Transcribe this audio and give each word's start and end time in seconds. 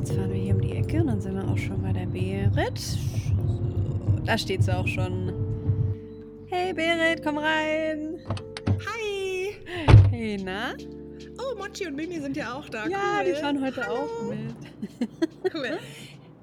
Jetzt 0.00 0.14
fahren 0.14 0.32
wir 0.32 0.40
hier 0.40 0.54
um 0.54 0.62
die 0.62 0.72
Ecke 0.72 1.02
und 1.02 1.08
dann 1.08 1.20
sind 1.20 1.34
wir 1.34 1.46
auch 1.46 1.58
schon 1.58 1.82
bei 1.82 1.92
der 1.92 2.06
Berit. 2.06 2.78
So, 2.78 4.18
da 4.24 4.38
steht 4.38 4.62
sie 4.64 4.74
auch 4.74 4.86
schon. 4.86 5.30
Hey 6.46 6.72
Berit, 6.72 7.22
komm 7.22 7.36
rein. 7.36 8.18
Hi! 8.66 9.54
Hey, 10.10 10.40
na? 10.42 10.72
Oh, 11.38 11.54
Mochi 11.54 11.86
und 11.86 11.96
Mimi 11.96 12.18
sind 12.18 12.34
ja 12.34 12.54
auch 12.54 12.66
da. 12.70 12.86
Ja, 12.86 13.18
cool. 13.18 13.26
die 13.26 13.34
fahren 13.34 13.62
heute 13.62 13.86
Hallo. 13.86 13.98
auch 13.98 14.30
mit. 14.30 14.54
Cool. 15.54 15.78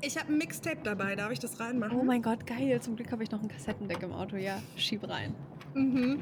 Ich 0.01 0.15
habe 0.19 0.31
ein 0.31 0.37
Mixtape 0.37 0.81
dabei, 0.83 1.15
darf 1.15 1.31
ich 1.31 1.39
das 1.39 1.59
reinmachen? 1.59 1.97
Oh 1.97 2.03
mein 2.03 2.21
Gott, 2.21 2.45
geil. 2.45 2.79
Zum 2.79 2.95
Glück 2.95 3.11
habe 3.11 3.23
ich 3.23 3.31
noch 3.31 3.41
ein 3.41 3.47
Kassettendeck 3.47 4.03
im 4.03 4.11
Auto. 4.13 4.35
Ja, 4.35 4.61
schieb 4.75 5.09
rein. 5.09 5.33
Mhm. 5.73 6.21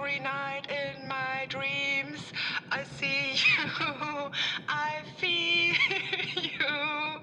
Every 0.00 0.18
night 0.20 0.66
in 0.70 1.06
my 1.08 1.44
dreams 1.50 2.32
I 2.72 2.84
see 2.84 3.34
you, 3.34 4.30
I 4.66 5.02
feel 5.18 5.74
you. 6.42 7.20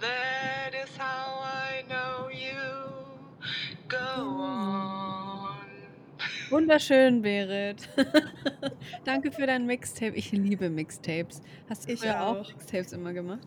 That 0.00 0.74
is 0.74 0.96
how 0.96 1.38
I 1.44 1.84
know 1.88 2.28
you. 2.28 2.58
Go 3.88 3.96
on. 4.40 5.58
Wunderschön, 6.50 7.22
Berit. 7.22 7.88
Danke 9.04 9.30
für 9.30 9.46
dein 9.46 9.66
Mixtape. 9.66 10.16
Ich 10.16 10.32
liebe 10.32 10.70
Mixtapes. 10.70 11.40
Hast 11.68 11.84
du 11.86 11.92
Ich 11.92 12.00
früher 12.00 12.20
auch 12.20 12.40
auch. 12.40 12.48
Mixtapes 12.48 12.92
immer 12.92 13.12
gemacht? 13.12 13.46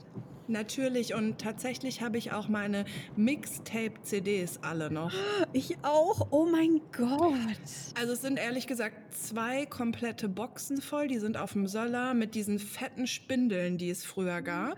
Natürlich 0.52 1.14
und 1.14 1.40
tatsächlich 1.40 2.02
habe 2.02 2.18
ich 2.18 2.34
auch 2.34 2.50
meine 2.50 2.84
Mixtape-CDs 3.16 4.60
alle 4.62 4.92
noch. 4.92 5.14
Ich 5.54 5.78
auch. 5.82 6.28
Oh 6.32 6.46
mein 6.46 6.82
Gott. 6.92 7.58
Also 7.98 8.14
es 8.14 8.22
sind 8.22 8.38
ehrlich 8.38 8.68
gesagt 8.68 9.14
zwei 9.14 9.66
komplette 9.66 10.28
Boxen 10.28 10.82
voll, 10.82 11.08
die 11.08 11.20
sind 11.20 11.38
auf 11.38 11.54
dem 11.54 11.68
Söller 11.68 12.14
mit 12.14 12.36
diesen 12.36 12.60
fetten 12.60 13.08
Spindeln, 13.08 13.78
die 13.78 13.90
es 13.90 14.04
früher 14.04 14.42
gab. 14.42 14.78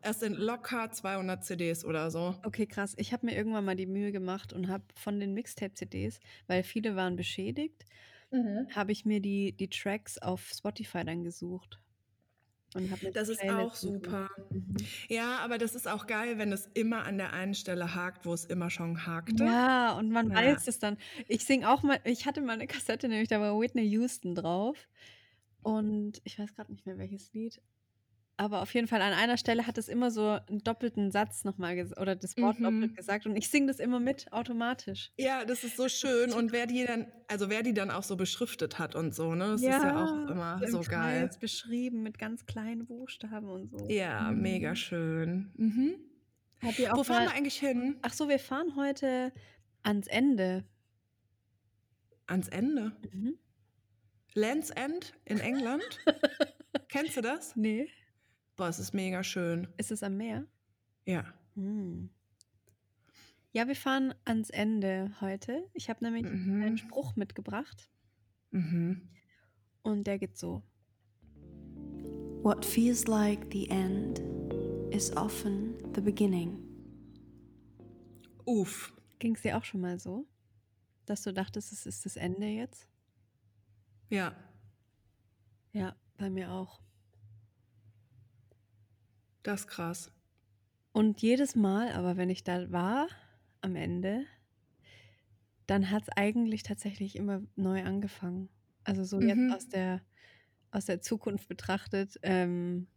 Es 0.00 0.20
sind 0.20 0.38
locker 0.38 0.90
200 0.90 1.44
CDs 1.44 1.84
oder 1.84 2.10
so. 2.10 2.34
Okay, 2.42 2.66
krass. 2.66 2.94
Ich 2.96 3.12
habe 3.12 3.26
mir 3.26 3.36
irgendwann 3.36 3.66
mal 3.66 3.76
die 3.76 3.86
Mühe 3.86 4.12
gemacht 4.12 4.54
und 4.54 4.68
habe 4.68 4.84
von 4.94 5.20
den 5.20 5.34
Mixtape-CDs, 5.34 6.20
weil 6.46 6.62
viele 6.62 6.96
waren 6.96 7.16
beschädigt, 7.16 7.84
habe 8.74 8.92
ich 8.92 9.04
mir 9.04 9.20
die, 9.20 9.52
die 9.52 9.68
Tracks 9.68 10.16
auf 10.18 10.50
Spotify 10.54 11.04
dann 11.04 11.22
gesucht. 11.22 11.80
Und 12.74 12.90
hab 12.90 13.00
Das 13.12 13.28
ist 13.28 13.48
auch 13.48 13.74
super. 13.76 14.28
Mhm. 14.50 14.74
Ja, 15.08 15.38
aber 15.38 15.58
das 15.58 15.74
ist 15.76 15.86
auch 15.86 16.06
geil, 16.06 16.38
wenn 16.38 16.52
es 16.52 16.66
immer 16.74 17.04
an 17.04 17.18
der 17.18 17.32
einen 17.32 17.54
Stelle 17.54 17.94
hakt, 17.94 18.26
wo 18.26 18.34
es 18.34 18.44
immer 18.44 18.68
schon 18.68 19.06
hakte. 19.06 19.44
Ja, 19.44 19.92
und 19.96 20.10
man 20.10 20.30
Ja. 20.30 20.36
weiß 20.36 20.66
es 20.66 20.78
dann. 20.80 20.96
Ich 21.28 21.44
sing 21.44 21.64
auch 21.64 21.82
mal, 21.82 22.00
ich 22.04 22.26
hatte 22.26 22.40
mal 22.40 22.52
eine 22.54 22.66
Kassette, 22.66 23.08
nämlich 23.08 23.28
da 23.28 23.40
war 23.40 23.58
Whitney 23.60 23.84
Houston 23.84 24.34
drauf. 24.34 24.88
Und 25.62 26.20
ich 26.24 26.38
weiß 26.38 26.54
gerade 26.54 26.72
nicht 26.72 26.84
mehr 26.86 26.98
welches 26.98 27.32
Lied. 27.32 27.60
Aber 28.36 28.62
auf 28.62 28.74
jeden 28.74 28.88
Fall 28.88 29.00
an 29.00 29.12
einer 29.12 29.36
Stelle 29.36 29.64
hat 29.66 29.78
es 29.78 29.86
immer 29.88 30.10
so 30.10 30.38
einen 30.48 30.58
doppelten 30.64 31.12
Satz 31.12 31.44
nochmal 31.44 31.76
gesagt 31.76 32.00
oder 32.00 32.16
das 32.16 32.36
Wort 32.36 32.58
Mhm. 32.58 32.64
doppelt 32.64 32.96
gesagt. 32.96 33.26
Und 33.26 33.36
ich 33.36 33.48
singe 33.48 33.68
das 33.68 33.78
immer 33.78 34.00
mit, 34.00 34.32
automatisch. 34.32 35.12
Ja, 35.16 35.44
das 35.44 35.62
ist 35.62 35.76
so 35.76 35.88
schön. 35.88 36.32
Und 36.32 36.50
wer 36.50 36.66
die 36.66 36.84
dann, 36.84 37.06
also 37.28 37.48
wer 37.48 37.62
die 37.62 37.74
dann 37.74 37.92
auch 37.92 38.02
so 38.02 38.16
beschriftet 38.16 38.78
hat 38.80 38.96
und 38.96 39.14
so, 39.14 39.36
ne? 39.36 39.50
Das 39.52 39.60
ist 39.60 39.68
ja 39.68 40.04
auch 40.04 40.28
immer 40.30 40.60
im 40.62 40.70
so 40.70 40.80
geil. 40.80 41.26
Kreis 41.28 41.38
beschrieben 41.38 42.02
mit 42.02 42.18
ganz 42.18 42.44
kleinen 42.46 42.86
Buchstaben 42.86 43.48
und 43.48 43.70
so. 43.70 43.88
Ja, 43.88 44.32
Mhm. 44.32 44.42
mega 44.42 44.74
schön. 44.74 45.52
Mhm. 45.56 45.94
Habt 46.60 46.78
ihr 46.80 46.92
auch 46.92 46.98
Wo 46.98 47.04
fahren 47.04 47.26
mal, 47.26 47.30
wir 47.30 47.36
eigentlich 47.36 47.58
hin? 47.60 47.98
Ach 48.02 48.12
so, 48.12 48.28
wir 48.28 48.40
fahren 48.40 48.74
heute 48.74 49.32
ans 49.84 50.08
Ende. 50.08 50.64
Ans 52.26 52.48
Ende. 52.48 52.96
Mhm. 53.12 53.38
Land's 54.34 54.70
End 54.70 55.12
in 55.24 55.38
England. 55.38 55.84
Kennst 56.88 57.16
du 57.16 57.20
das? 57.20 57.54
Nee. 57.54 57.88
Boah, 58.56 58.68
es 58.68 58.78
ist 58.78 58.94
mega 58.94 59.22
schön. 59.24 59.66
Ist 59.78 59.90
es 59.90 60.02
am 60.02 60.16
Meer? 60.16 60.46
Ja. 61.06 61.24
Hm. 61.54 62.10
Ja, 63.52 63.66
wir 63.68 63.76
fahren 63.76 64.14
ans 64.24 64.50
Ende 64.50 65.12
heute. 65.20 65.68
Ich 65.74 65.88
habe 65.88 66.04
nämlich 66.04 66.24
Mhm. 66.24 66.62
einen 66.62 66.78
Spruch 66.78 67.16
mitgebracht 67.16 67.88
Mhm. 68.50 69.08
und 69.82 70.06
der 70.06 70.18
geht 70.18 70.36
so. 70.36 70.62
What 72.42 72.64
feels 72.64 73.06
like 73.06 73.46
the 73.52 73.68
end 73.70 74.20
is 74.92 75.16
often 75.16 75.74
the 75.94 76.00
beginning. 76.00 76.60
Uff. 78.44 78.92
Ging 79.18 79.34
es 79.34 79.42
dir 79.42 79.56
auch 79.56 79.64
schon 79.64 79.80
mal 79.80 79.98
so, 79.98 80.26
dass 81.06 81.22
du 81.22 81.32
dachtest, 81.32 81.72
es 81.72 81.86
ist 81.86 82.04
das 82.04 82.16
Ende 82.16 82.46
jetzt? 82.46 82.86
Ja. 84.10 84.34
Ja, 85.72 85.96
bei 86.18 86.28
mir 86.28 86.50
auch. 86.52 86.80
Das 89.44 89.60
ist 89.60 89.66
krass. 89.68 90.10
Und 90.92 91.20
jedes 91.20 91.54
Mal, 91.56 91.92
aber 91.92 92.16
wenn 92.16 92.30
ich 92.30 92.42
da 92.44 92.70
war 92.72 93.08
am 93.60 93.76
Ende, 93.76 94.24
dann 95.66 95.90
hat 95.90 96.02
es 96.04 96.08
eigentlich 96.16 96.62
tatsächlich 96.62 97.16
immer 97.16 97.42
neu 97.56 97.84
angefangen. 97.84 98.48
Also 98.84 99.04
so 99.04 99.20
Mhm. 99.20 99.26
jetzt 99.26 99.48
aus 99.48 99.68
der, 99.68 100.02
aus 100.72 100.86
der 100.86 101.00
Zukunft 101.02 101.48
betrachtet, 101.48 102.18
ähm, 102.22 102.88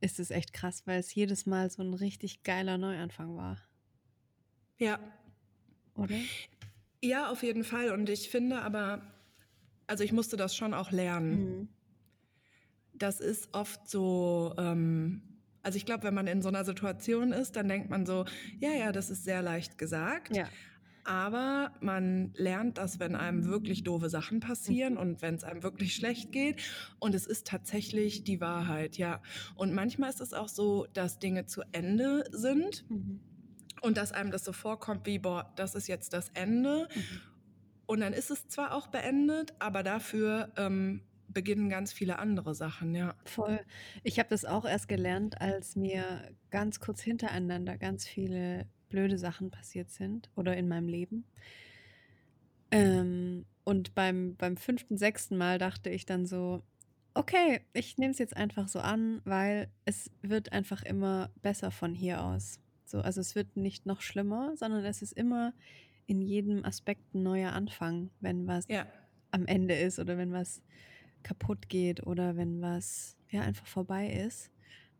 ist 0.00 0.18
es 0.20 0.30
echt 0.30 0.54
krass, 0.54 0.86
weil 0.86 0.98
es 1.00 1.14
jedes 1.14 1.44
Mal 1.44 1.70
so 1.70 1.82
ein 1.82 1.92
richtig 1.92 2.42
geiler 2.42 2.78
Neuanfang 2.78 3.36
war, 3.36 3.58
Ja. 4.78 4.98
oder? 5.94 6.28
Ja, 7.02 7.30
auf 7.30 7.42
jeden 7.42 7.64
Fall. 7.64 7.90
Und 7.90 8.08
ich 8.08 8.28
finde 8.30 8.60
aber, 8.62 9.02
also 9.88 10.04
ich 10.04 10.12
musste 10.12 10.36
das 10.36 10.56
schon 10.56 10.74
auch 10.74 10.90
lernen. 10.92 11.48
Mhm. 11.48 11.68
Das 12.98 13.20
ist 13.20 13.48
oft 13.52 13.88
so, 13.88 14.54
ähm, 14.58 15.22
also 15.62 15.76
ich 15.76 15.84
glaube, 15.86 16.04
wenn 16.04 16.14
man 16.14 16.26
in 16.26 16.42
so 16.42 16.48
einer 16.48 16.64
Situation 16.64 17.32
ist, 17.32 17.56
dann 17.56 17.68
denkt 17.68 17.90
man 17.90 18.06
so, 18.06 18.24
ja, 18.58 18.70
ja, 18.70 18.92
das 18.92 19.10
ist 19.10 19.24
sehr 19.24 19.42
leicht 19.42 19.78
gesagt. 19.78 20.34
Ja. 20.36 20.46
Aber 21.04 21.72
man 21.80 22.32
lernt 22.34 22.78
das, 22.78 22.98
wenn 22.98 23.14
einem 23.14 23.44
wirklich 23.44 23.84
doofe 23.84 24.08
Sachen 24.08 24.40
passieren 24.40 24.94
Mhm. 24.94 25.00
und 25.00 25.22
wenn 25.22 25.36
es 25.36 25.44
einem 25.44 25.62
wirklich 25.62 25.94
schlecht 25.94 26.32
geht. 26.32 26.60
Und 26.98 27.14
es 27.14 27.26
ist 27.26 27.46
tatsächlich 27.46 28.24
die 28.24 28.40
Wahrheit, 28.40 28.96
ja. 28.98 29.22
Und 29.54 29.72
manchmal 29.72 30.10
ist 30.10 30.20
es 30.20 30.32
auch 30.32 30.48
so, 30.48 30.86
dass 30.94 31.18
Dinge 31.20 31.46
zu 31.46 31.62
Ende 31.70 32.24
sind 32.32 32.84
Mhm. 32.90 33.20
und 33.82 33.96
dass 33.96 34.10
einem 34.10 34.32
das 34.32 34.44
so 34.44 34.52
vorkommt 34.52 35.06
wie, 35.06 35.20
boah, 35.20 35.52
das 35.54 35.74
ist 35.76 35.86
jetzt 35.86 36.12
das 36.12 36.30
Ende. 36.30 36.88
Mhm. 36.92 37.02
Und 37.86 38.00
dann 38.00 38.12
ist 38.12 38.32
es 38.32 38.48
zwar 38.48 38.74
auch 38.74 38.88
beendet, 38.88 39.54
aber 39.60 39.84
dafür 39.84 40.52
ähm, 40.56 41.02
beginnen 41.36 41.68
ganz 41.68 41.92
viele 41.92 42.18
andere 42.18 42.54
Sachen, 42.54 42.94
ja. 42.94 43.14
Voll. 43.26 43.60
Ich 44.02 44.18
habe 44.18 44.30
das 44.30 44.46
auch 44.46 44.64
erst 44.64 44.88
gelernt, 44.88 45.38
als 45.38 45.76
mir 45.76 46.34
ganz 46.50 46.80
kurz 46.80 47.02
hintereinander 47.02 47.76
ganz 47.76 48.08
viele 48.08 48.66
blöde 48.88 49.18
Sachen 49.18 49.50
passiert 49.50 49.90
sind 49.90 50.30
oder 50.34 50.56
in 50.56 50.66
meinem 50.66 50.88
Leben. 50.88 51.26
Ähm, 52.70 53.44
und 53.64 53.94
beim, 53.94 54.34
beim 54.36 54.56
fünften, 54.56 54.96
sechsten 54.96 55.36
Mal 55.36 55.58
dachte 55.58 55.90
ich 55.90 56.06
dann 56.06 56.24
so, 56.24 56.62
okay, 57.12 57.60
ich 57.74 57.98
nehme 57.98 58.12
es 58.12 58.18
jetzt 58.18 58.34
einfach 58.34 58.68
so 58.68 58.78
an, 58.80 59.20
weil 59.24 59.68
es 59.84 60.10
wird 60.22 60.52
einfach 60.52 60.82
immer 60.84 61.28
besser 61.42 61.70
von 61.70 61.92
hier 61.92 62.24
aus. 62.24 62.60
So, 62.86 63.02
also 63.02 63.20
es 63.20 63.34
wird 63.34 63.56
nicht 63.56 63.84
noch 63.84 64.00
schlimmer, 64.00 64.56
sondern 64.56 64.86
es 64.86 65.02
ist 65.02 65.12
immer 65.12 65.52
in 66.06 66.22
jedem 66.22 66.64
Aspekt 66.64 67.14
ein 67.14 67.22
neuer 67.22 67.52
Anfang, 67.52 68.08
wenn 68.20 68.46
was 68.46 68.64
Ja, 68.68 68.86
am 69.32 69.46
Ende 69.46 69.74
ist 69.74 69.98
oder 69.98 70.16
wenn 70.16 70.32
was 70.32 70.62
kaputt 71.22 71.68
geht 71.68 72.06
oder 72.06 72.36
wenn 72.36 72.60
was 72.60 73.16
ja 73.30 73.42
einfach 73.42 73.66
vorbei 73.66 74.10
ist. 74.10 74.50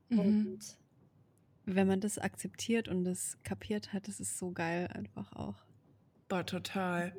Mhm. 0.09 0.19
Und 0.19 0.79
wenn 1.65 1.87
man 1.87 2.01
das 2.01 2.19
akzeptiert 2.19 2.89
und 2.89 3.05
das 3.05 3.39
kapiert 3.43 3.93
hat, 3.93 4.09
das 4.09 4.21
ist 4.21 4.39
so 4.39 4.53
geil 4.53 4.89
einfach 4.89 5.33
auch. 5.33 5.65
boah, 6.29 6.45
total. 6.45 7.15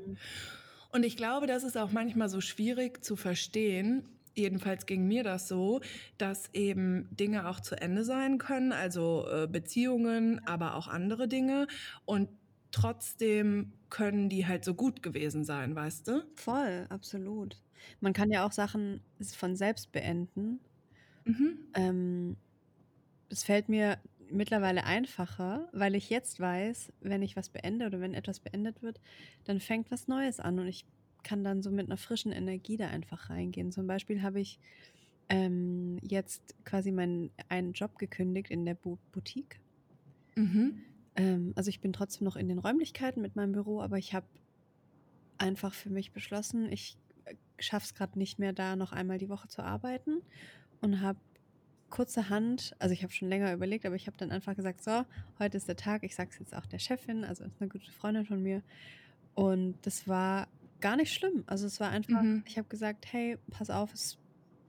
Und 0.92 1.04
ich 1.04 1.18
glaube, 1.18 1.48
das 1.48 1.64
ist 1.64 1.78
auch 1.78 1.92
manchmal 1.92 2.30
so 2.30 2.42
schwierig 2.42 3.04
zu 3.04 3.16
verstehen. 3.16 4.08
Jedenfalls 4.36 4.86
ging 4.86 5.08
mir 5.08 5.24
das 5.24 5.48
so, 5.48 5.82
dass 6.18 6.50
eben 6.54 7.08
Dinge 7.12 7.48
auch 7.50 7.60
zu 7.60 7.76
Ende 7.76 8.04
sein 8.04 8.38
können, 8.38 8.72
also 8.72 9.28
äh, 9.30 9.48
Beziehungen, 9.48 10.46
aber 10.46 10.76
auch 10.76 10.88
andere 10.88 11.28
Dinge. 11.28 11.68
Und 12.06 12.30
trotzdem 12.72 13.74
können 13.90 14.30
die 14.30 14.46
halt 14.46 14.64
so 14.64 14.74
gut 14.74 15.02
gewesen 15.02 15.44
sein, 15.44 15.76
weißt 15.76 16.08
du? 16.08 16.24
Voll, 16.36 16.86
absolut. 16.90 17.58
Man 18.00 18.14
kann 18.14 18.32
ja 18.32 18.46
auch 18.46 18.52
Sachen 18.52 19.02
von 19.22 19.56
selbst 19.56 19.92
beenden. 19.92 20.60
Mhm. 21.26 21.60
Ähm, 21.74 22.38
es 23.30 23.44
fällt 23.44 23.70
mir 23.70 24.00
mittlerweile 24.30 24.84
einfacher, 24.84 25.70
weil 25.72 25.96
ich 25.96 26.10
jetzt 26.10 26.40
weiß, 26.40 26.92
wenn 27.02 27.22
ich 27.22 27.36
was 27.36 27.50
beende 27.50 27.86
oder 27.86 28.00
wenn 28.00 28.14
etwas 28.14 28.40
beendet 28.40 28.82
wird, 28.82 29.00
dann 29.46 29.60
fängt 29.60 29.92
was 29.92 30.08
Neues 30.08 30.40
an 30.40 30.60
und 30.60 30.68
ich 30.68 30.86
kann 31.24 31.44
dann 31.44 31.62
so 31.62 31.72
mit 31.72 31.88
einer 31.88 31.98
frischen 31.98 32.32
Energie 32.32 32.78
da 32.78 32.88
einfach 32.88 33.30
reingehen. 33.30 33.72
Zum 33.72 33.88
Beispiel 33.88 34.22
habe 34.22 34.40
ich 34.40 34.60
ähm, 35.30 35.98
jetzt 36.02 36.56
quasi 36.64 36.92
meinen 36.92 37.32
einen 37.50 37.74
Job 37.74 37.98
gekündigt 37.98 38.50
in 38.50 38.66
der 38.66 38.76
Bu 38.76 38.98
Boutique. 39.12 39.60
Mhm. 40.36 40.82
Ähm, 41.16 41.54
also 41.56 41.70
ich 41.70 41.82
bin 41.82 41.92
trotzdem 41.92 42.26
noch 42.26 42.36
in 42.36 42.48
den 42.48 42.60
Räumlichkeiten 42.60 43.22
mit 43.22 43.36
meinem 43.36 43.52
Büro, 43.52 43.82
aber 43.82 43.98
ich 43.98 44.14
habe 44.14 44.28
einfach 45.38 45.74
für 45.74 45.90
mich 45.90 46.12
beschlossen, 46.12 46.72
ich 46.72 46.98
schaffe 47.60 47.86
es 47.86 47.94
gerade 47.94 48.18
nicht 48.18 48.40
mehr, 48.40 48.54
da 48.54 48.76
noch 48.76 48.92
einmal 48.92 49.18
die 49.18 49.30
Woche 49.30 49.48
zu 49.48 49.64
arbeiten 49.64 50.22
und 50.82 51.02
habe 51.02 51.20
kurzerhand, 51.90 52.76
also 52.80 52.94
ich 52.94 53.04
habe 53.04 53.14
schon 53.14 53.30
länger 53.30 53.54
überlegt, 53.54 53.86
aber 53.86 53.96
ich 53.96 54.08
habe 54.08 54.18
dann 54.18 54.32
einfach 54.32 54.56
gesagt, 54.56 54.84
so, 54.84 55.04
heute 55.40 55.58
ist 55.58 55.68
der 55.68 55.78
Tag, 55.78 56.04
ich 56.04 56.16
sage 56.16 56.30
es 56.34 56.40
jetzt 56.40 56.56
auch 56.56 56.66
der 56.66 56.80
Chefin, 56.80 57.24
also 57.24 57.46
ist 57.46 57.62
eine 57.62 57.70
gute 57.70 57.92
Freundin 57.92 58.26
von 58.26 58.42
mir. 58.44 58.62
Und 59.36 59.76
das 59.84 60.08
war 60.08 60.48
gar 60.82 60.98
nicht 60.98 61.14
schlimm. 61.14 61.44
Also 61.48 61.66
es 61.66 61.80
war 61.80 61.90
einfach, 61.90 62.22
Mhm. 62.22 62.44
ich 62.46 62.58
habe 62.58 62.68
gesagt, 62.68 63.06
hey, 63.12 63.38
pass 63.50 63.70
auf, 63.70 63.94
es 63.94 64.18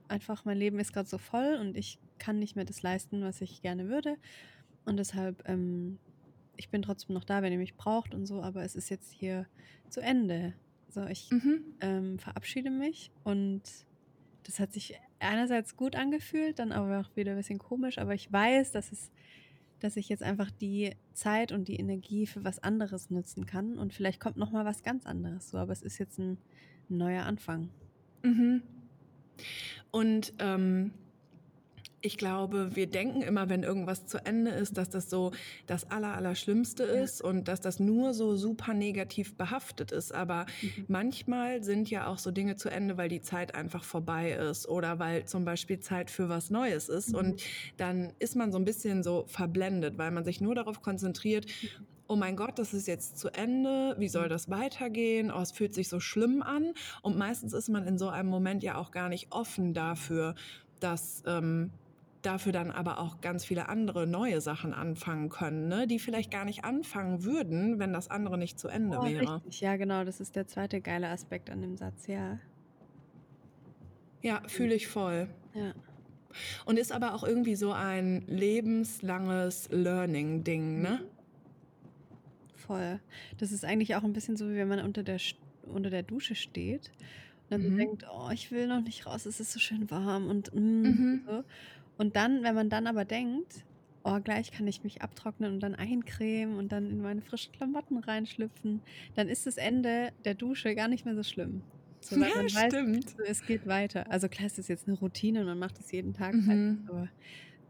einfach, 0.07 0.45
mein 0.45 0.57
Leben 0.57 0.79
ist 0.79 0.93
gerade 0.93 1.09
so 1.09 1.17
voll 1.17 1.57
und 1.59 1.75
ich 1.77 1.99
kann 2.19 2.39
nicht 2.39 2.55
mehr 2.55 2.65
das 2.65 2.81
leisten, 2.81 3.21
was 3.21 3.41
ich 3.41 3.61
gerne 3.61 3.89
würde. 3.89 4.15
Und 4.85 4.97
deshalb, 4.97 5.47
ähm, 5.47 5.99
ich 6.55 6.69
bin 6.69 6.81
trotzdem 6.81 7.13
noch 7.13 7.23
da, 7.25 7.41
wenn 7.41 7.51
ihr 7.51 7.59
mich 7.59 7.75
braucht 7.75 8.13
und 8.13 8.25
so, 8.25 8.41
aber 8.41 8.63
es 8.63 8.75
ist 8.75 8.89
jetzt 8.89 9.11
hier 9.11 9.45
zu 9.89 10.01
Ende. 10.01 10.53
So, 10.89 11.05
ich 11.05 11.31
Mhm. 11.31 11.63
ähm, 11.81 12.19
verabschiede 12.19 12.71
mich 12.71 13.11
und 13.23 13.61
das 14.43 14.59
hat 14.59 14.73
sich 14.73 14.95
einerseits 15.19 15.77
gut 15.77 15.95
angefühlt, 15.95 16.57
dann 16.59 16.71
aber 16.71 16.99
auch 16.99 17.15
wieder 17.15 17.31
ein 17.31 17.37
bisschen 17.37 17.59
komisch, 17.59 17.99
aber 17.99 18.15
ich 18.15 18.31
weiß, 18.31 18.71
dass 18.71 18.91
es, 18.91 19.11
dass 19.79 19.95
ich 19.97 20.09
jetzt 20.09 20.23
einfach 20.23 20.49
die 20.49 20.95
Zeit 21.13 21.51
und 21.51 21.67
die 21.67 21.75
Energie 21.75 22.25
für 22.25 22.43
was 22.43 22.59
anderes 22.59 23.11
nutzen 23.11 23.45
kann 23.45 23.77
und 23.77 23.93
vielleicht 23.93 24.19
kommt 24.19 24.37
noch 24.37 24.51
mal 24.51 24.65
was 24.65 24.81
ganz 24.81 25.05
anderes 25.05 25.49
so, 25.49 25.57
aber 25.57 25.71
es 25.73 25.83
ist 25.83 25.99
jetzt 25.99 26.17
ein, 26.17 26.37
ein 26.89 26.97
neuer 26.97 27.23
Anfang. 27.25 27.69
Mhm. 28.23 28.63
Und 29.91 30.33
ähm, 30.39 30.91
ich 32.01 32.17
glaube, 32.17 32.75
wir 32.75 32.87
denken 32.89 33.21
immer, 33.21 33.49
wenn 33.49 33.63
irgendwas 33.63 34.05
zu 34.05 34.23
Ende 34.25 34.51
ist, 34.51 34.77
dass 34.77 34.89
das 34.89 35.09
so 35.09 35.31
das 35.65 35.89
Aller, 35.91 36.13
Allerschlimmste 36.15 36.83
Ja. 36.83 37.03
ist 37.03 37.21
und 37.21 37.47
dass 37.49 37.59
das 37.59 37.79
nur 37.79 38.13
so 38.13 38.37
super 38.37 38.73
negativ 38.73 39.35
behaftet 39.35 39.91
ist. 39.91 40.13
Aber 40.13 40.45
Mhm. 40.61 40.87
manchmal 40.87 41.61
sind 41.63 41.89
ja 41.89 42.07
auch 42.07 42.17
so 42.17 42.31
Dinge 42.31 42.55
zu 42.55 42.69
Ende, 42.69 42.97
weil 42.97 43.09
die 43.09 43.21
Zeit 43.21 43.53
einfach 43.53 43.83
vorbei 43.83 44.31
ist 44.31 44.67
oder 44.67 44.99
weil 44.99 45.25
zum 45.25 45.43
Beispiel 45.43 45.79
Zeit 45.79 46.09
für 46.09 46.29
was 46.29 46.49
Neues 46.49 46.87
ist. 46.89 47.13
Mhm. 47.13 47.19
Und 47.19 47.41
dann 47.77 48.13
ist 48.19 48.35
man 48.35 48.51
so 48.51 48.57
ein 48.59 48.65
bisschen 48.65 49.03
so 49.03 49.25
verblendet, 49.27 49.97
weil 49.97 50.11
man 50.11 50.23
sich 50.23 50.39
nur 50.39 50.55
darauf 50.55 50.81
konzentriert, 50.81 51.47
oh 52.07 52.15
mein 52.15 52.35
Gott, 52.35 52.57
das 52.57 52.73
ist 52.73 52.87
jetzt 52.87 53.17
zu 53.17 53.29
Ende, 53.29 53.95
wie 53.99 54.07
soll 54.09 54.29
das 54.29 54.49
weitergehen? 54.49 55.31
Oh, 55.31 55.41
es 55.41 55.51
fühlt 55.51 55.73
sich 55.75 55.89
so 55.89 55.99
schlimm 55.99 56.41
an. 56.41 56.73
Und 57.03 57.17
meistens 57.17 57.53
ist 57.53 57.69
man 57.69 57.85
in 57.85 57.97
so 57.97 58.09
einem 58.09 58.29
Moment 58.29 58.63
ja 58.63 58.75
auch 58.77 58.91
gar 58.91 59.09
nicht 59.09 59.27
offen 59.31 59.73
dafür, 59.73 60.33
dass 60.79 61.21
ähm, 61.27 61.73
dafür 62.21 62.51
dann 62.51 62.71
aber 62.71 62.99
auch 62.99 63.21
ganz 63.21 63.45
viele 63.45 63.69
andere 63.69 64.07
neue 64.07 64.41
Sachen 64.41 64.73
anfangen 64.73 65.29
können, 65.29 65.67
ne? 65.67 65.87
die 65.87 65.99
vielleicht 65.99 66.31
gar 66.31 66.45
nicht 66.45 66.63
anfangen 66.65 67.23
würden, 67.23 67.79
wenn 67.79 67.93
das 67.93 68.09
andere 68.09 68.37
nicht 68.37 68.59
zu 68.59 68.67
Ende 68.67 69.01
Oh, 69.01 69.01
wäre. 69.01 69.41
richtig, 69.41 69.61
ja 69.61 69.77
genau, 69.77 70.03
das 70.03 70.19
ist 70.19 70.35
der 70.35 70.45
zweite 70.47 70.81
geile 70.81 71.09
Aspekt 71.09 71.49
an 71.49 71.61
dem 71.61 71.75
Satz, 71.77 72.07
ja. 72.07 72.39
Ja, 74.21 74.43
fühle 74.47 74.75
ich 74.75 74.87
voll. 74.87 75.29
Ja. 75.53 75.73
Und 76.65 76.77
ist 76.79 76.91
aber 76.91 77.13
auch 77.15 77.23
irgendwie 77.23 77.55
so 77.55 77.71
ein 77.73 78.21
lebenslanges 78.27 79.69
Learning-Ding, 79.71 80.81
ne? 80.81 81.09
Voll. 82.55 82.99
Das 83.37 83.51
ist 83.51 83.63
eigentlich 83.65 83.95
auch 83.95 84.03
ein 84.03 84.13
bisschen 84.13 84.35
so, 84.37 84.49
wie 84.49 84.55
wenn 84.55 84.67
man 84.67 84.79
unter 84.81 85.03
der, 85.03 85.19
unter 85.61 85.89
der 85.89 86.03
Dusche 86.03 86.35
steht 86.35 86.91
und 87.49 87.51
dann 87.51 87.61
Mhm. 87.61 87.77
denkt, 87.77 88.03
oh, 88.11 88.29
ich 88.31 88.51
will 88.51 88.67
noch 88.67 88.81
nicht 88.81 89.05
raus, 89.05 89.25
es 89.25 89.39
ist 89.39 89.51
so 89.53 89.59
schön 89.59 89.89
warm 89.89 90.27
und 90.29 90.51
mm, 90.53 90.91
Mhm. 90.91 91.25
so. 91.25 91.43
Und 91.99 92.15
dann, 92.15 92.43
wenn 92.43 92.55
man 92.55 92.69
dann 92.69 92.87
aber 92.87 93.03
denkt, 93.05 93.65
oh, 94.05 94.19
gleich 94.23 94.51
kann 94.51 94.65
ich 94.67 94.83
mich 94.83 95.01
abtrocknen 95.01 95.53
und 95.53 95.59
dann 95.59 95.75
eincremen 95.75 96.57
und 96.57 96.71
dann 96.71 96.89
in 96.89 97.01
meine 97.01 97.21
frischen 97.21 97.51
Klamotten 97.51 97.97
reinschlüpfen, 97.97 98.81
dann 99.15 99.27
ist 99.27 99.45
das 99.45 99.57
Ende 99.57 100.11
der 100.23 100.33
Dusche 100.33 100.73
gar 100.75 100.87
nicht 100.87 101.03
mehr 101.05 101.13
so 101.15 101.23
schlimm. 101.23 101.61
So, 101.99 102.15
Ja, 102.15 102.27
man 102.37 102.45
weiß, 102.45 102.73
stimmt. 102.73 103.15
es 103.27 103.45
geht 103.45 103.67
weiter. 103.67 104.09
Also 104.09 104.29
klar, 104.29 104.47
es 104.47 104.57
ist 104.57 104.69
jetzt 104.69 104.87
eine 104.87 104.97
Routine 104.97 105.41
und 105.41 105.47
man 105.47 105.59
macht 105.59 105.77
es 105.79 105.91
jeden 105.91 106.13
Tag, 106.13 106.33
Mhm. 106.33 106.85
aber 106.87 107.09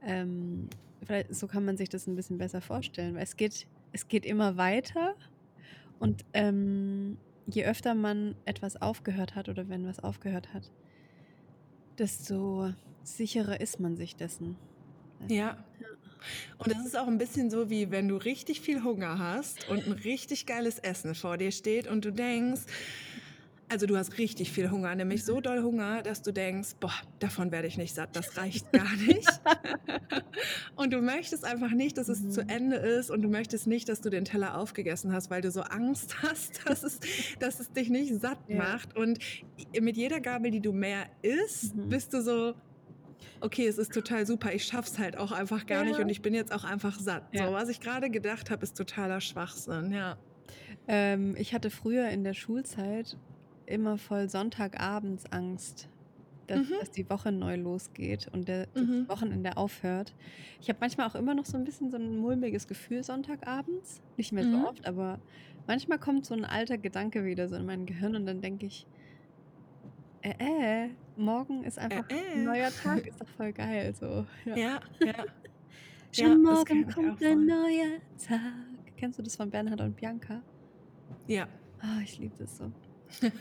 ähm, 0.05 0.69
vielleicht 1.03 1.33
so 1.33 1.47
kann 1.47 1.65
man 1.65 1.75
sich 1.75 1.89
das 1.89 2.05
ein 2.05 2.15
bisschen 2.15 2.37
besser 2.37 2.61
vorstellen, 2.61 3.15
weil 3.15 3.23
es 3.23 3.35
geht, 3.35 3.65
es 3.91 4.07
geht 4.07 4.25
immer 4.27 4.55
weiter 4.57 5.15
und 5.99 6.23
ähm, 6.33 7.17
je 7.47 7.65
öfter 7.65 7.95
man 7.95 8.35
etwas 8.45 8.79
aufgehört 8.79 9.33
hat 9.33 9.49
oder 9.49 9.67
wenn 9.69 9.87
was 9.87 9.99
aufgehört 9.99 10.53
hat, 10.53 10.71
desto 11.97 12.71
sicherer 13.03 13.59
ist 13.61 13.79
man 13.79 13.95
sich 13.95 14.15
dessen. 14.17 14.59
Ja. 15.29 15.65
Und 16.57 16.71
es 16.71 16.85
ist 16.85 16.97
auch 16.97 17.07
ein 17.07 17.17
bisschen 17.17 17.49
so, 17.49 17.69
wie 17.69 17.91
wenn 17.91 18.07
du 18.07 18.17
richtig 18.17 18.61
viel 18.61 18.83
Hunger 18.83 19.19
hast 19.19 19.67
und 19.67 19.85
ein 19.85 19.91
richtig 19.93 20.45
geiles 20.45 20.79
Essen 20.79 21.15
vor 21.15 21.37
dir 21.37 21.51
steht 21.51 21.87
und 21.87 22.05
du 22.05 22.11
denkst, 22.11 22.63
also 23.71 23.85
du 23.85 23.95
hast 23.97 24.17
richtig 24.17 24.51
viel 24.51 24.71
Hunger, 24.71 24.95
nämlich 24.95 25.23
so 25.25 25.41
doll 25.41 25.61
Hunger, 25.61 26.01
dass 26.01 26.23
du 26.23 26.31
denkst, 26.31 26.77
boah, 26.79 26.93
davon 27.19 27.51
werde 27.51 27.67
ich 27.67 27.77
nicht 27.77 27.93
satt, 27.93 28.15
das 28.15 28.35
reicht 28.37 28.71
gar 28.71 28.95
nicht. 28.95 29.41
und 30.75 30.91
du 30.93 31.01
möchtest 31.01 31.45
einfach 31.45 31.71
nicht, 31.71 31.97
dass 31.97 32.09
es 32.09 32.19
Mhm. 32.21 32.29
zu 32.29 32.47
Ende 32.49 32.77
ist 32.77 33.11
und 33.11 33.21
du 33.21 33.29
möchtest 33.29 33.67
nicht, 33.67 33.87
dass 33.89 34.01
du 34.01 34.09
den 34.09 34.25
Teller 34.25 34.57
aufgegessen 34.57 35.11
hast, 35.13 35.29
weil 35.29 35.41
du 35.41 35.51
so 35.51 35.61
Angst 35.61 36.15
hast, 36.23 36.67
dass 36.67 36.83
es, 36.83 36.99
dass 37.39 37.59
es 37.59 37.71
dich 37.71 37.89
nicht 37.89 38.19
satt 38.19 38.39
Ja. 38.47 38.57
macht. 38.57 38.95
Und 38.95 39.19
mit 39.79 39.97
jeder 39.97 40.19
Gabel, 40.21 40.51
die 40.51 40.61
du 40.61 40.73
mehr 40.73 41.07
isst, 41.21 41.75
Mhm. 41.75 41.89
bist 41.89 42.13
du 42.13 42.21
so, 42.23 42.55
okay, 43.41 43.67
es 43.67 43.77
ist 43.77 43.93
total 43.93 44.25
super, 44.25 44.53
ich 44.53 44.65
schaff's 44.65 44.97
halt 44.99 45.17
auch 45.17 45.31
einfach 45.31 45.65
gar 45.65 45.83
nicht 45.83 45.97
Ja. 45.97 46.03
und 46.03 46.09
ich 46.09 46.21
bin 46.21 46.33
jetzt 46.33 46.51
auch 46.53 46.63
einfach 46.63 46.99
satt. 46.99 47.23
Ja. 47.33 47.47
So, 47.47 47.53
was 47.53 47.69
ich 47.69 47.79
gerade 47.79 48.09
gedacht 48.09 48.49
habe, 48.51 48.63
ist 48.63 48.75
totaler 48.77 49.21
Schwachsinn, 49.21 49.91
ja. 49.91 50.17
Ähm, 50.87 51.35
ich 51.37 51.53
hatte 51.53 51.69
früher 51.69 52.09
in 52.09 52.23
der 52.23 52.33
Schulzeit 52.33 53.17
immer 53.65 53.97
voll 53.97 54.29
Sonntagabends 54.29 55.31
Angst, 55.31 55.87
dass, 56.47 56.57
Mhm. 56.67 56.73
dass 56.79 56.89
die 56.91 57.07
Woche 57.09 57.31
neu 57.31 57.55
losgeht 57.57 58.27
und 58.33 58.47
der, 58.47 58.65
das 58.73 58.83
Mhm. 58.83 59.07
Wochenende 59.07 59.55
aufhört. 59.57 60.15
Ich 60.59 60.67
habe 60.69 60.79
manchmal 60.81 61.07
auch 61.07 61.13
immer 61.13 61.35
noch 61.35 61.45
so 61.45 61.55
ein 61.57 61.63
bisschen 61.63 61.91
so 61.91 61.97
ein 61.97 62.17
mulmiges 62.17 62.67
Gefühl 62.67 63.03
Sonntagabends. 63.03 64.01
Nicht 64.17 64.31
mehr 64.31 64.45
Mhm. 64.45 64.51
so 64.53 64.67
oft, 64.67 64.87
aber 64.87 65.19
manchmal 65.67 65.99
kommt 65.99 66.25
so 66.25 66.33
ein 66.33 66.45
alter 66.45 66.79
Gedanke 66.79 67.23
wieder 67.23 67.47
so 67.47 67.55
in 67.55 67.67
mein 67.67 67.85
Gehirn 67.85 68.15
und 68.15 68.25
dann 68.25 68.41
denke 68.41 68.65
ich, 68.65 68.87
äh, 70.21 70.85
äh, 70.85 70.89
morgen 71.19 71.63
ist 71.63 71.77
einfach 71.79 72.09
Äh, 72.09 72.13
ein 72.33 72.39
äh. 72.39 72.43
neuer 72.43 72.69
Tag, 72.71 73.05
ist 73.07 73.21
doch 73.21 73.27
voll 73.29 73.51
geil. 73.53 73.93
So. 73.93 74.25
Ja. 74.45 74.55
Ja, 74.55 74.79
ja. 75.05 75.13
Schon 76.11 76.25
Ja, 76.25 76.29
das 76.29 76.37
morgen 76.67 76.87
kommt 76.91 77.23
ein 77.23 77.45
neuer 77.45 77.99
Tag. 78.25 78.95
Kennst 78.97 79.19
du 79.19 79.23
das 79.23 79.35
von 79.35 79.49
Bernhard 79.51 79.81
und 79.81 79.95
Bianca? 79.95 80.41
Ja. 81.27 81.47
Ah, 81.81 81.99
ich 82.03 82.17
liebe 82.17 82.35
das 82.37 82.57
so. 82.57 82.71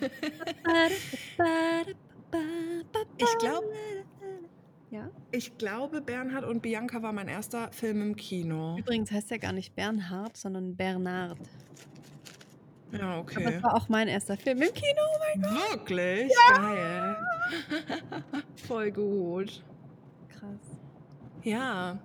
Ich 3.18 3.38
glaube, 3.38 3.66
Ja. 4.90 5.10
ich 5.32 5.58
glaube, 5.58 6.00
Bernhard 6.00 6.44
und 6.44 6.62
Bianca 6.62 7.02
war 7.02 7.12
mein 7.12 7.28
erster 7.28 7.70
Film 7.72 8.00
im 8.00 8.16
Kino. 8.16 8.76
Übrigens 8.78 9.10
heißt 9.10 9.30
er 9.32 9.38
gar 9.38 9.52
nicht 9.52 9.74
Bernhard, 9.74 10.36
sondern 10.36 10.76
Bernard. 10.76 11.38
Ja, 12.92 13.00
Aber 13.10 13.18
okay. 13.20 13.44
es 13.56 13.62
war 13.62 13.74
auch 13.74 13.88
mein 13.90 14.08
erster 14.08 14.36
Film 14.38 14.62
im 14.62 14.72
Kino. 14.72 15.00
Oh 15.02 15.18
mein 15.42 15.42
Wirklich? 15.42 16.32
Geil. 16.48 17.16
Voll 18.66 18.90
gut. 18.92 19.62
Krass. 20.28 20.78
Ja. 21.42 21.98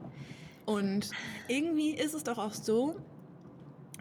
Und 0.65 1.09
irgendwie 1.47 1.91
ist 1.91 2.13
es 2.13 2.23
doch 2.23 2.37
auch 2.37 2.53
so, 2.53 2.95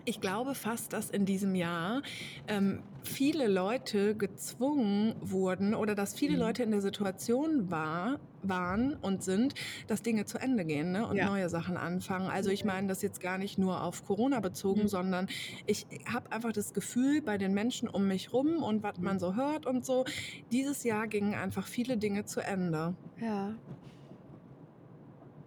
ich 0.04 0.20
glaube 0.20 0.54
fast, 0.54 0.92
dass 0.92 1.10
in 1.10 1.26
diesem 1.26 1.54
Jahr 1.54 2.02
ähm, 2.46 2.84
viele 3.04 3.48
Leute 3.48 4.16
gezwungen 4.16 5.14
wurden 5.20 5.74
oder 5.74 5.94
dass 5.94 6.14
viele 6.14 6.36
Mhm. 6.36 6.36
Leute 6.36 6.62
in 6.62 6.70
der 6.70 6.80
Situation 6.80 7.70
war, 7.70 8.20
waren 8.44 8.94
und 8.96 9.22
sind, 9.22 9.54
dass 9.86 10.02
Dinge 10.02 10.24
zu 10.24 10.38
Ende 10.38 10.64
gehen 10.64 10.90
ne? 10.92 11.06
und 11.06 11.20
Ja. 11.20 11.22
neue 11.22 11.48
Sachen 11.48 11.76
anfangen. 11.76 12.28
Also 12.28 12.50
ich 12.50 12.64
meine 12.64 12.88
das 12.88 13.02
jetzt 13.02 13.20
gar 13.20 13.38
nicht 13.38 13.58
nur 13.58 13.82
auf 13.82 14.02
Corona 14.04 14.40
bezogen, 14.40 14.86
Mhm. 14.86 14.88
sondern 14.88 15.28
ich 15.66 15.86
habe 16.08 16.32
einfach 16.32 16.52
das 16.52 16.72
Gefühl 16.72 17.22
bei 17.22 17.38
den 17.38 17.54
Menschen 17.54 17.88
um 17.88 18.06
mich 18.08 18.32
rum 18.32 18.62
und 18.62 18.82
was 18.82 18.94
Mhm. 18.96 19.02
man 19.02 19.20
so 19.20 19.36
hört 19.36 19.66
und 19.66 19.84
so, 19.84 20.04
dieses 20.50 20.82
Jahr 20.82 21.06
gingen 21.08 21.34
einfach 21.34 21.66
viele 21.68 21.98
Dinge 21.98 22.24
zu 22.24 22.40
Ende. 22.40 22.96
Ja. 23.16 23.62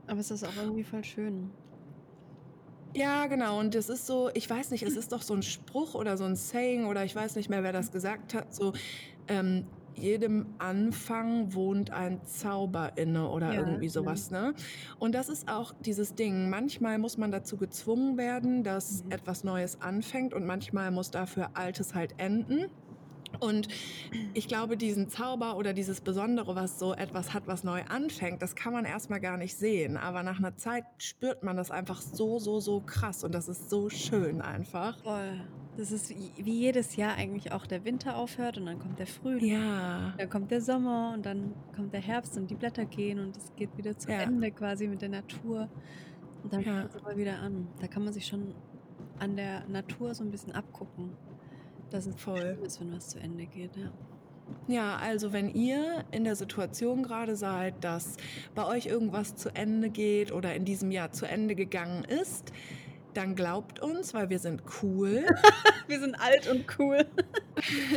Aber 0.07 0.19
es 0.19 0.31
ist 0.31 0.43
auch 0.43 0.55
irgendwie 0.57 0.83
voll 0.83 1.03
schön. 1.03 1.57
Ja, 2.95 3.27
genau. 3.27 3.59
Und 3.59 3.75
es 3.75 3.89
ist 3.89 4.05
so, 4.07 4.29
ich 4.33 4.49
weiß 4.49 4.71
nicht, 4.71 4.83
es 4.83 4.95
ist 4.95 5.11
doch 5.11 5.21
so 5.21 5.33
ein 5.33 5.43
Spruch 5.43 5.95
oder 5.95 6.15
so 6.15 6.23
ein 6.23 6.37
Saying 6.37 6.85
oder 6.85 7.03
ich 7.03 7.13
weiß 7.13 7.35
nicht 7.35 7.49
mehr, 7.49 7.61
wer 7.61 7.73
das 7.73 7.91
gesagt 7.91 8.33
hat. 8.33 8.53
So, 8.55 8.71
ähm, 9.27 9.67
jedem 9.97 10.55
Anfang 10.59 11.53
wohnt 11.53 11.91
ein 11.91 12.23
Zauber 12.25 12.93
inne 12.97 13.29
oder 13.29 13.53
Ja, 13.53 13.59
irgendwie 13.59 13.89
sowas, 13.89 14.31
ne? 14.31 14.53
Und 14.97 15.13
das 15.13 15.27
ist 15.29 15.49
auch 15.49 15.73
dieses 15.79 16.15
Ding. 16.15 16.49
Manchmal 16.49 16.97
muss 16.97 17.17
man 17.17 17.31
dazu 17.31 17.57
gezwungen 17.57 18.17
werden, 18.17 18.63
dass 18.63 19.03
Mhm. 19.03 19.11
etwas 19.11 19.43
Neues 19.43 19.81
anfängt 19.81 20.33
und 20.33 20.45
manchmal 20.45 20.91
muss 20.91 21.11
dafür 21.11 21.51
Altes 21.53 21.95
halt 21.95 22.15
enden. 22.17 22.65
Und 23.39 23.67
ich 24.33 24.47
glaube, 24.47 24.77
diesen 24.77 25.09
Zauber 25.09 25.57
oder 25.57 25.73
dieses 25.73 26.01
Besondere, 26.01 26.55
was 26.55 26.79
so 26.79 26.93
etwas 26.93 27.33
hat, 27.33 27.47
was 27.47 27.63
neu 27.63 27.81
anfängt, 27.83 28.41
das 28.41 28.55
kann 28.55 28.73
man 28.73 28.85
erstmal 28.85 29.19
gar 29.19 29.37
nicht 29.37 29.55
sehen. 29.55 29.97
Aber 29.97 30.23
nach 30.23 30.39
einer 30.39 30.55
Zeit 30.57 30.85
spürt 30.97 31.43
man 31.43 31.55
das 31.57 31.71
einfach 31.71 32.01
so, 32.01 32.39
so, 32.39 32.59
so 32.59 32.81
krass. 32.81 33.23
Und 33.23 33.33
das 33.33 33.47
ist 33.47 33.69
so 33.69 33.89
schön 33.89 34.41
einfach. 34.41 34.97
Voll. 35.03 35.41
Das 35.77 35.91
ist 35.91 36.09
wie 36.09 36.53
jedes 36.57 36.95
Jahr 36.95 37.15
eigentlich 37.15 37.51
auch 37.51 37.65
der 37.65 37.83
Winter 37.83 38.15
aufhört 38.15 38.57
und 38.57 38.65
dann 38.65 38.79
kommt 38.79 38.97
der 38.97 39.07
Frühling, 39.07 39.51
Ja. 39.51 40.13
dann 40.17 40.29
kommt 40.29 40.49
der 40.49 40.61
Sommer 40.61 41.11
und 41.13 41.25
dann 41.25 41.53
kommt 41.75 41.93
der 41.93 41.99
Herbst 41.99 42.37
und 42.37 42.49
die 42.49 42.55
Blätter 42.55 42.85
gehen 42.85 43.19
und 43.19 43.35
es 43.35 43.53
geht 43.57 43.77
wieder 43.77 43.97
zu 43.97 44.09
Ja. 44.09 44.21
Ende 44.21 44.51
quasi 44.51 44.87
mit 44.87 45.01
der 45.01 45.09
Natur. 45.09 45.67
Und 46.43 46.53
dann 46.53 46.61
Ja. 46.61 46.79
fängt 46.79 46.95
es 46.95 47.03
aber 47.03 47.17
wieder 47.17 47.39
an. 47.39 47.67
Da 47.81 47.87
kann 47.87 48.05
man 48.05 48.13
sich 48.13 48.25
schon 48.25 48.55
an 49.19 49.35
der 49.35 49.67
Natur 49.67 50.15
so 50.15 50.23
ein 50.23 50.31
bisschen 50.31 50.53
abgucken, 50.53 51.09
dass 51.95 52.05
es 52.05 52.15
Voll. 52.15 52.57
ist, 52.63 52.81
wenn 52.81 52.93
was 52.93 53.09
zu 53.09 53.19
Ende 53.19 53.45
geht. 53.45 53.75
Ja. 53.77 53.91
Ja, 54.67 54.97
also 54.97 55.33
wenn 55.33 55.49
ihr 55.49 56.03
in 56.11 56.23
der 56.23 56.35
Situation 56.35 57.01
gerade 57.01 57.35
seid, 57.35 57.83
dass 57.83 58.17
bei 58.53 58.65
euch 58.65 58.85
irgendwas 58.85 59.35
zu 59.35 59.49
Ende 59.55 59.89
geht 59.89 60.31
oder 60.31 60.53
in 60.53 60.65
diesem 60.65 60.91
Jahr 60.91 61.11
zu 61.11 61.25
Ende 61.25 61.55
gegangen 61.55 62.03
ist, 62.03 62.51
dann 63.15 63.35
glaubt 63.35 63.79
uns, 63.79 64.13
weil 64.13 64.29
wir 64.29 64.39
sind 64.39 64.61
cool. 64.83 65.25
Wir 65.87 65.99
sind 65.99 66.15
alt 66.15 66.49
und 66.49 66.65
cool. 66.79 67.05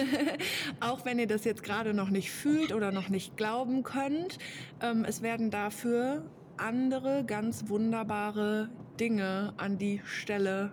Auch 0.80 1.06
wenn 1.06 1.18
ihr 1.18 1.26
das 1.26 1.44
jetzt 1.44 1.62
gerade 1.62 1.94
noch 1.94 2.10
nicht 2.10 2.30
fühlt 2.30 2.74
oder 2.74 2.92
noch 2.92 3.08
nicht 3.08 3.38
glauben 3.38 3.82
könnt, 3.82 4.36
ähm, 4.82 5.06
es 5.08 5.22
werden 5.22 5.50
dafür 5.50 6.22
andere 6.58 7.24
ganz 7.24 7.70
wunderbare 7.70 8.68
Dinge 9.00 9.54
an 9.56 9.78
die 9.78 10.02
Stelle 10.04 10.72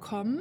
kommen. 0.00 0.40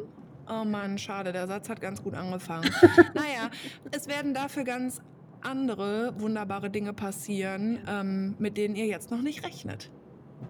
Oh 0.50 0.66
Mann, 0.66 0.98
schade, 0.98 1.32
der 1.32 1.48
Satz 1.48 1.70
hat 1.70 1.80
ganz 1.80 2.02
gut 2.02 2.16
angefangen. 2.16 2.70
naja, 3.14 3.52
es 3.92 4.08
werden 4.08 4.34
dafür 4.34 4.64
ganz 4.64 5.00
andere 5.42 6.20
wunderbare 6.20 6.70
Dinge 6.70 6.94
passieren, 6.94 7.80
ähm, 7.88 8.36
mit 8.40 8.58
denen 8.58 8.76
ihr 8.76 8.88
jetzt 8.88 9.12
noch 9.12 9.22
nicht 9.22 9.46
rechnet. 9.46 9.92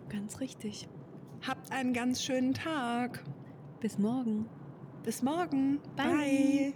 Ganz 0.10 0.40
richtig. 0.40 0.88
Habt 1.46 1.72
einen 1.72 1.94
ganz 1.94 2.24
schönen 2.24 2.54
Tag. 2.54 3.24
Bis 3.82 3.98
morgen. 3.98 4.46
Bis 5.04 5.22
morgen. 5.22 5.80
Bye. 5.96 6.06
Bye. 6.06 6.74